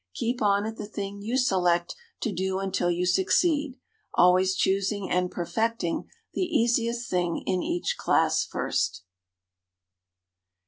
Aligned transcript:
Keep 0.15 0.41
on 0.41 0.65
at 0.65 0.77
the 0.77 0.87
thing 0.87 1.21
you 1.21 1.37
select 1.37 1.95
to 2.21 2.31
do 2.31 2.57
until 2.57 2.89
you 2.89 3.05
succeed, 3.05 3.77
always 4.15 4.55
choosing 4.55 5.11
and 5.11 5.29
perfecting 5.29 6.09
the 6.33 6.41
easiest 6.41 7.07
thing 7.07 7.43
in 7.45 7.61
each 7.61 7.97
class 7.99 8.43
first. 8.43 9.03